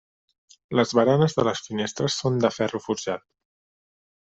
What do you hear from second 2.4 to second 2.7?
de